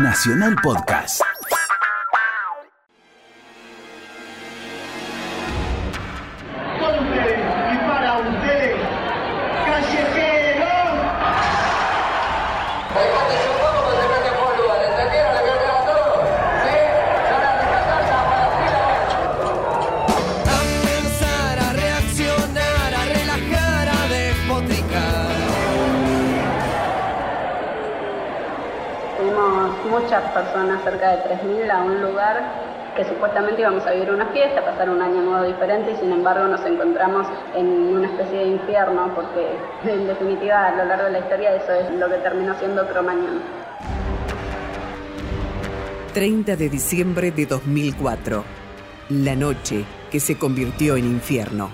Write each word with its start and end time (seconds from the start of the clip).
Nacional 0.00 0.56
Podcast. 0.56 1.39
Muchas 29.88 30.22
personas, 30.32 30.82
cerca 30.84 31.10
de 31.10 31.22
3.000, 31.24 31.70
a 31.70 31.82
un 31.82 32.02
lugar 32.02 32.42
que 32.96 33.04
supuestamente 33.04 33.60
íbamos 33.60 33.86
a 33.86 33.92
vivir 33.92 34.10
una 34.10 34.26
fiesta, 34.26 34.64
pasar 34.64 34.90
un 34.90 35.00
año 35.00 35.22
nuevo 35.22 35.44
diferente 35.44 35.92
y 35.92 35.96
sin 35.96 36.12
embargo 36.12 36.46
nos 36.48 36.64
encontramos 36.66 37.26
en 37.54 37.66
una 37.94 38.08
especie 38.08 38.38
de 38.40 38.46
infierno 38.46 39.12
porque 39.14 39.56
en 39.84 40.06
definitiva 40.06 40.66
a 40.66 40.76
lo 40.76 40.84
largo 40.84 41.04
de 41.04 41.12
la 41.12 41.18
historia 41.20 41.54
eso 41.54 41.72
es 41.72 41.90
lo 41.92 42.08
que 42.08 42.16
terminó 42.16 42.54
siendo 42.58 42.86
Cromañón. 42.88 43.40
30 46.12 46.56
de 46.56 46.68
diciembre 46.68 47.30
de 47.30 47.46
2004, 47.46 48.44
la 49.10 49.36
noche 49.36 49.84
que 50.10 50.18
se 50.18 50.36
convirtió 50.36 50.96
en 50.96 51.04
infierno. 51.04 51.70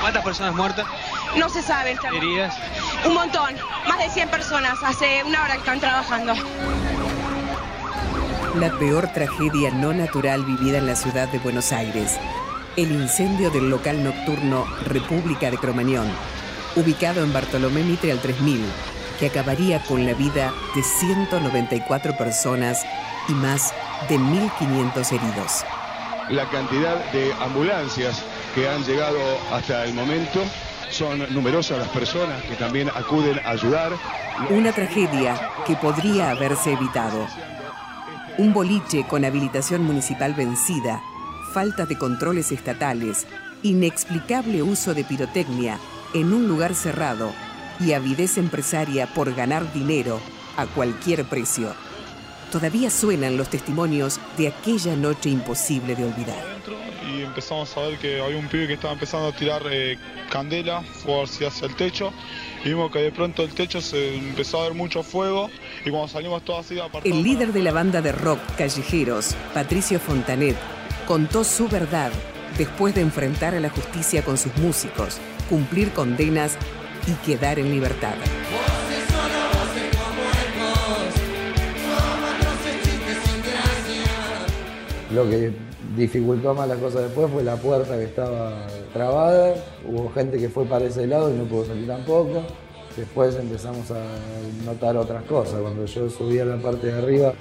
¿Cuántas 0.00 0.24
personas 0.24 0.54
muertas? 0.54 0.86
No 1.38 1.48
se 1.48 1.62
sabe. 1.62 1.96
¿Heridas? 2.14 2.54
Un 3.04 3.14
montón, 3.14 3.54
más 3.88 3.98
de 3.98 4.08
100 4.08 4.28
personas, 4.28 4.78
hace 4.82 5.22
una 5.24 5.42
hora 5.42 5.54
que 5.54 5.58
están 5.60 5.80
trabajando. 5.80 6.34
La 8.54 8.70
peor 8.78 9.08
tragedia 9.12 9.70
no 9.72 9.92
natural 9.92 10.44
vivida 10.44 10.78
en 10.78 10.86
la 10.86 10.94
ciudad 10.94 11.28
de 11.28 11.40
Buenos 11.40 11.72
Aires. 11.72 12.18
El 12.76 12.92
incendio 12.92 13.50
del 13.50 13.68
local 13.68 14.02
nocturno 14.04 14.64
República 14.84 15.50
de 15.50 15.58
Cromañón, 15.58 16.08
ubicado 16.76 17.22
en 17.24 17.32
Bartolomé 17.32 17.82
Mitre 17.82 18.12
al 18.12 18.20
3000, 18.20 18.64
que 19.18 19.26
acabaría 19.26 19.80
con 19.82 20.06
la 20.06 20.14
vida 20.14 20.52
de 20.74 20.82
194 20.82 22.16
personas 22.16 22.84
y 23.28 23.32
más 23.32 23.74
de 24.08 24.18
1.500 24.18 25.12
heridos. 25.12 25.64
La 26.30 26.48
cantidad 26.48 26.96
de 27.12 27.32
ambulancias 27.40 28.22
que 28.54 28.68
han 28.68 28.84
llegado 28.84 29.18
hasta 29.52 29.84
el 29.84 29.94
momento 29.94 30.40
son 30.90 31.20
numerosas 31.32 31.78
las 31.78 31.88
personas 31.88 32.42
que 32.44 32.56
también 32.56 32.88
acuden 32.88 33.38
a 33.44 33.50
ayudar. 33.50 33.92
Una 34.50 34.72
tragedia 34.72 35.40
que 35.66 35.76
podría 35.76 36.30
haberse 36.30 36.72
evitado. 36.72 37.26
Un 38.38 38.52
boliche 38.52 39.06
con 39.06 39.24
habilitación 39.24 39.82
municipal 39.82 40.34
vencida, 40.34 41.00
falta 41.52 41.86
de 41.86 41.96
controles 41.96 42.52
estatales, 42.52 43.26
inexplicable 43.62 44.62
uso 44.62 44.94
de 44.94 45.04
pirotecnia 45.04 45.78
en 46.14 46.32
un 46.32 46.48
lugar 46.48 46.74
cerrado 46.74 47.32
y 47.80 47.92
avidez 47.92 48.38
empresaria 48.38 49.06
por 49.06 49.34
ganar 49.34 49.72
dinero 49.72 50.20
a 50.56 50.66
cualquier 50.66 51.24
precio. 51.24 51.74
Todavía 52.52 52.90
suenan 52.90 53.36
los 53.36 53.48
testimonios 53.48 54.20
de 54.36 54.48
aquella 54.48 54.94
noche 54.96 55.28
imposible 55.28 55.96
de 55.96 56.04
olvidar 56.04 56.54
empezamos 57.34 57.76
a 57.76 57.80
ver 57.80 57.98
que 57.98 58.20
había 58.20 58.36
un 58.36 58.46
pibe 58.46 58.68
que 58.68 58.74
estaba 58.74 58.92
empezando 58.92 59.26
a 59.26 59.32
tirar 59.32 59.62
eh, 59.68 59.98
candela 60.30 60.84
hacia, 61.04 61.48
hacia 61.48 61.66
el 61.66 61.74
techo 61.74 62.12
y 62.64 62.68
vimos 62.68 62.92
que 62.92 63.00
de 63.00 63.10
pronto 63.10 63.42
el 63.42 63.52
techo 63.52 63.80
se 63.80 64.16
empezó 64.16 64.60
a 64.60 64.68
ver 64.68 64.74
mucho 64.74 65.02
fuego 65.02 65.50
y 65.84 65.90
cuando 65.90 66.06
salimos 66.06 66.44
todos 66.44 66.64
así 66.64 66.78
El 67.02 67.24
líder 67.24 67.52
de 67.52 67.62
la 67.62 67.72
banda 67.72 68.00
de 68.00 68.12
rock 68.12 68.38
Callejeros, 68.56 69.34
Patricio 69.52 69.98
Fontanet, 69.98 70.54
contó 71.08 71.42
su 71.42 71.66
verdad 71.66 72.12
después 72.56 72.94
de 72.94 73.00
enfrentar 73.00 73.52
a 73.56 73.58
la 73.58 73.68
justicia 73.68 74.22
con 74.22 74.38
sus 74.38 74.56
músicos, 74.58 75.18
cumplir 75.50 75.90
condenas 75.90 76.56
y 77.08 77.14
quedar 77.26 77.58
en 77.58 77.72
libertad. 77.72 78.14
Lo 85.10 85.28
que 85.28 85.73
dificultó 85.96 86.54
más 86.54 86.68
la 86.68 86.76
cosa 86.76 87.00
después 87.00 87.30
fue 87.30 87.42
la 87.42 87.56
puerta 87.56 87.96
que 87.96 88.04
estaba 88.04 88.66
trabada, 88.92 89.54
hubo 89.86 90.10
gente 90.12 90.38
que 90.38 90.48
fue 90.48 90.64
para 90.64 90.86
ese 90.86 91.06
lado 91.06 91.32
y 91.32 91.36
no 91.36 91.44
pudo 91.44 91.66
salir 91.66 91.86
tampoco. 91.86 92.42
Después 92.96 93.34
empezamos 93.34 93.90
a 93.90 94.04
notar 94.64 94.96
otras 94.96 95.24
cosas. 95.24 95.60
Cuando 95.60 95.84
yo 95.84 96.08
subí 96.08 96.38
a 96.38 96.44
la 96.44 96.56
parte 96.58 96.86
de 96.86 96.92
arriba 96.92 97.32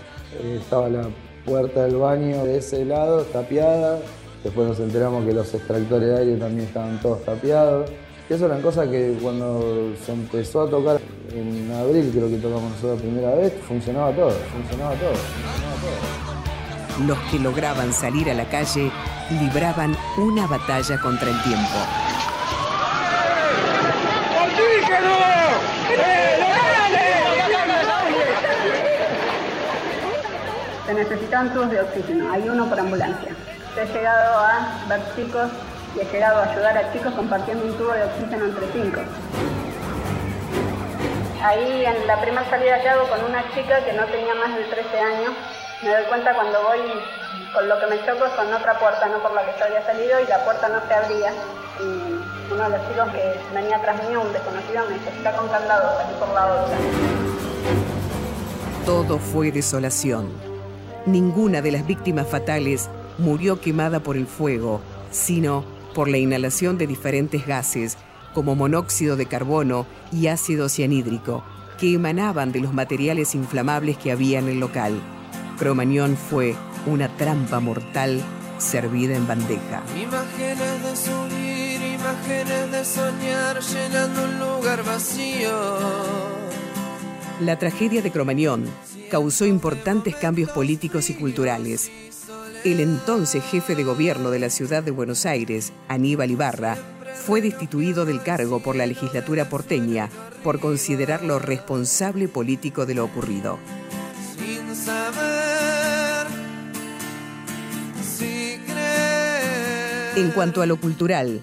eh, 0.41 0.57
estaba 0.59 0.89
la 0.89 1.07
puerta 1.45 1.83
del 1.83 1.97
baño 1.97 2.43
de 2.43 2.57
ese 2.57 2.83
lado 2.85 3.21
tapiada. 3.23 3.99
Después 4.43 4.67
nos 4.67 4.79
enteramos 4.79 5.25
que 5.25 5.33
los 5.33 5.53
extractores 5.53 6.09
de 6.09 6.17
aire 6.17 6.35
también 6.37 6.67
estaban 6.67 6.99
todos 7.01 7.23
tapiados. 7.23 7.89
Eso 8.29 8.45
eran 8.45 8.61
cosas 8.61 8.87
que 8.87 9.15
cuando 9.21 9.93
se 10.03 10.11
empezó 10.13 10.61
a 10.61 10.69
tocar 10.69 10.99
en 11.31 11.71
abril, 11.71 12.09
creo 12.11 12.29
que 12.29 12.37
tocamos 12.37 12.71
nosotros 12.71 12.95
la 12.95 13.01
primera 13.01 13.35
vez, 13.35 13.53
funcionaba 13.67 14.11
todo, 14.11 14.31
funcionaba 14.31 14.95
todo 14.95 15.62
los 16.99 17.17
que 17.31 17.39
lograban 17.39 17.93
salir 17.93 18.29
a 18.29 18.33
la 18.33 18.45
calle 18.45 18.91
libraban 19.29 19.97
una 20.17 20.47
batalla 20.47 20.99
contra 20.99 21.29
el 21.29 21.43
tiempo. 21.43 21.77
Se 30.85 30.93
necesitan 30.93 31.53
tubos 31.53 31.71
de 31.71 31.81
oxígeno, 31.81 32.31
hay 32.31 32.47
uno 32.47 32.69
por 32.69 32.79
ambulancia. 32.79 33.31
He 33.75 33.85
llegado 33.85 34.39
a 34.39 34.85
ver 34.87 35.01
chicos 35.15 35.49
y 35.95 36.01
he 36.01 36.05
llegado 36.05 36.39
a 36.39 36.51
ayudar 36.51 36.77
a 36.77 36.93
chicos 36.93 37.13
compartiendo 37.13 37.65
un 37.65 37.73
tubo 37.77 37.91
de 37.93 38.03
oxígeno 38.03 38.45
entre 38.45 38.67
cinco. 38.71 39.01
Ahí 41.43 41.85
en 41.85 42.07
la 42.07 42.21
primera 42.21 42.49
salida 42.49 42.81
que 42.81 42.89
hago 42.89 43.09
con 43.09 43.23
una 43.25 43.43
chica 43.53 43.83
que 43.83 43.93
no 43.93 44.05
tenía 44.05 44.35
más 44.35 44.55
de 44.55 44.63
13 44.63 44.99
años, 44.99 45.33
me 45.83 45.89
doy 45.89 46.03
cuenta 46.07 46.33
cuando 46.33 46.57
voy, 46.63 46.79
con 47.53 47.67
lo 47.67 47.79
que 47.79 47.87
me 47.87 47.97
choco 48.05 48.25
es 48.25 48.31
con 48.33 48.53
otra 48.53 48.79
puerta, 48.79 49.07
no 49.07 49.21
por 49.21 49.33
la 49.33 49.45
que 49.45 49.59
yo 49.59 49.65
había 49.65 49.85
salido, 49.85 50.19
y 50.21 50.27
la 50.27 50.43
puerta 50.45 50.69
no 50.69 50.79
se 50.87 50.93
abría. 50.93 51.31
Y 51.79 52.53
uno 52.53 52.63
de 52.63 52.77
los 52.77 52.87
chicos 52.87 53.09
que 53.11 53.39
venía 53.53 53.77
atrás 53.77 54.07
mío, 54.07 54.21
un 54.21 54.31
desconocido, 54.31 54.85
me 54.87 54.93
dice, 54.95 55.09
está 55.09 55.35
con 55.35 55.49
candado, 55.49 55.97
salí 55.97 56.13
por 56.19 56.29
la 56.29 56.45
otra. 56.45 56.77
Todo 58.85 59.17
fue 59.17 59.51
desolación. 59.51 60.29
Ninguna 61.05 61.61
de 61.61 61.71
las 61.71 61.85
víctimas 61.85 62.27
fatales 62.27 62.89
murió 63.17 63.59
quemada 63.59 63.99
por 63.99 64.15
el 64.15 64.27
fuego, 64.27 64.81
sino 65.11 65.65
por 65.93 66.07
la 66.07 66.17
inhalación 66.17 66.77
de 66.77 66.87
diferentes 66.87 67.45
gases, 67.45 67.97
como 68.33 68.55
monóxido 68.55 69.15
de 69.15 69.25
carbono 69.25 69.85
y 70.11 70.27
ácido 70.27 70.69
cianhídrico, 70.69 71.43
que 71.77 71.93
emanaban 71.95 72.51
de 72.51 72.61
los 72.61 72.73
materiales 72.73 73.35
inflamables 73.35 73.97
que 73.97 74.11
había 74.11 74.39
en 74.39 74.47
el 74.47 74.59
local. 74.59 74.99
Cromañón 75.63 76.17
fue 76.17 76.55
una 76.85 77.07
trampa 77.15 77.61
mortal 77.61 78.21
servida 78.57 79.15
en 79.15 79.25
bandeja. 79.25 79.81
Imágenes 79.95 80.83
de 80.83 80.93
subir, 80.93 81.81
imágenes 81.81 82.69
de 82.69 82.83
soñar, 82.83 83.61
llenando 83.61 84.25
un 84.25 84.39
lugar 84.39 84.83
vacío. 84.83 85.53
La 87.39 87.57
tragedia 87.57 88.01
de 88.01 88.11
Cromañón 88.11 88.65
causó 89.09 89.45
importantes 89.45 90.17
cambios 90.17 90.49
políticos 90.51 91.09
y 91.09 91.13
culturales. 91.13 91.89
El 92.65 92.81
entonces 92.81 93.41
jefe 93.45 93.73
de 93.73 93.85
gobierno 93.85 94.31
de 94.31 94.39
la 94.39 94.49
ciudad 94.49 94.83
de 94.83 94.91
Buenos 94.91 95.25
Aires, 95.25 95.71
Aníbal 95.87 96.31
Ibarra, 96.31 96.75
fue 97.15 97.41
destituido 97.41 98.03
del 98.03 98.21
cargo 98.21 98.59
por 98.59 98.75
la 98.75 98.85
legislatura 98.85 99.47
porteña 99.47 100.09
por 100.43 100.59
considerarlo 100.59 101.39
responsable 101.39 102.27
político 102.27 102.85
de 102.85 102.95
lo 102.95 103.05
ocurrido. 103.05 103.59
Sin 104.37 104.75
saber 104.75 106.27
En 110.15 110.29
cuanto 110.29 110.61
a 110.61 110.67
lo 110.67 110.79
cultural, 110.79 111.41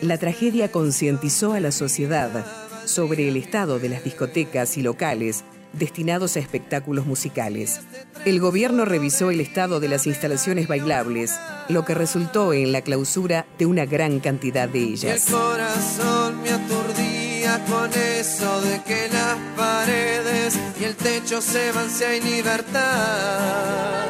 la 0.00 0.18
tragedia 0.18 0.72
concientizó 0.72 1.52
a 1.52 1.60
la 1.60 1.70
sociedad 1.70 2.44
sobre 2.84 3.28
el 3.28 3.36
estado 3.36 3.78
de 3.78 3.88
las 3.88 4.02
discotecas 4.02 4.76
y 4.76 4.82
locales 4.82 5.44
destinados 5.72 6.36
a 6.36 6.40
espectáculos 6.40 7.06
musicales. 7.06 7.80
El 8.24 8.40
gobierno 8.40 8.84
revisó 8.84 9.30
el 9.30 9.40
estado 9.40 9.78
de 9.78 9.88
las 9.88 10.06
instalaciones 10.06 10.66
bailables, 10.66 11.38
lo 11.68 11.84
que 11.84 11.94
resultó 11.94 12.52
en 12.52 12.72
la 12.72 12.80
clausura 12.80 13.46
de 13.56 13.66
una 13.66 13.86
gran 13.86 14.18
cantidad 14.18 14.68
de 14.68 14.80
ellas. 14.80 15.28
El 15.28 15.32
corazón 15.32 16.42
me 16.42 16.50
aturdía 16.50 17.64
con 17.66 17.90
eso 17.92 18.60
de 18.62 18.82
que 18.82 19.08
las 19.12 19.36
paredes 19.56 20.58
y 20.80 20.84
el 20.84 20.94
techo 20.94 21.40
se 21.40 21.72
va 21.72 21.82
en 21.82 22.24
libertad. 22.24 24.06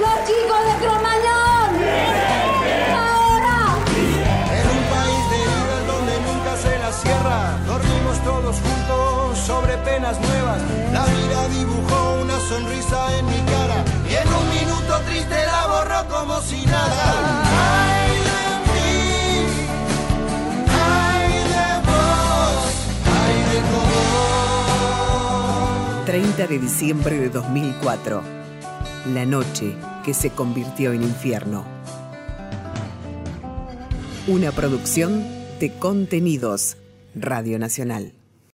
Los 0.00 0.16
chicos 0.26 0.60
de 0.68 0.74
Cromañón. 0.80 1.70
Ahora. 2.96 3.76
En 4.58 4.66
un 4.76 4.84
país 4.94 5.22
de 5.32 5.38
libres 5.52 5.86
donde 5.86 6.14
nunca 6.20 6.56
se 6.56 6.78
la 6.78 6.92
cierra, 6.92 7.58
dormimos 7.66 8.24
todos 8.24 8.56
juntos 8.56 9.38
sobre 9.38 9.76
penas 9.78 10.18
nuevas. 10.20 10.62
La 10.92 11.04
vida 11.04 11.48
dibujó 11.48 12.20
una 12.22 12.38
sonrisa 12.48 13.18
en 13.18 13.26
mi 13.26 13.40
cara 13.50 13.84
y 14.08 14.14
en 14.14 14.28
un 14.32 14.48
minuto 14.48 15.00
triste 15.06 15.44
la 15.44 15.66
borró 15.66 16.08
como 16.08 16.40
si 16.40 16.64
nada. 16.64 17.42
Ay, 17.44 18.13
30 26.34 26.52
de 26.52 26.58
diciembre 26.58 27.18
de 27.18 27.28
2004. 27.28 28.22
La 29.12 29.24
noche 29.24 29.76
que 30.04 30.14
se 30.14 30.30
convirtió 30.30 30.92
en 30.92 31.02
infierno. 31.02 31.64
Una 34.26 34.50
producción 34.50 35.24
de 35.60 35.72
contenidos 35.78 36.76
Radio 37.14 37.58
Nacional. 37.58 38.14